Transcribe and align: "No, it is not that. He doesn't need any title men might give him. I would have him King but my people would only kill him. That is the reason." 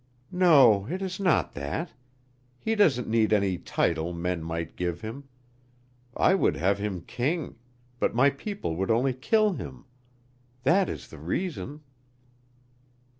"No, 0.33 0.87
it 0.87 0.99
is 0.99 1.19
not 1.19 1.51
that. 1.51 1.93
He 2.57 2.73
doesn't 2.73 3.07
need 3.07 3.31
any 3.31 3.59
title 3.59 4.13
men 4.13 4.41
might 4.43 4.75
give 4.75 5.01
him. 5.01 5.25
I 6.17 6.33
would 6.33 6.55
have 6.55 6.79
him 6.79 7.01
King 7.01 7.55
but 7.99 8.15
my 8.15 8.31
people 8.31 8.75
would 8.77 8.89
only 8.89 9.13
kill 9.13 9.51
him. 9.53 9.85
That 10.63 10.89
is 10.89 11.09
the 11.09 11.19
reason." 11.19 11.81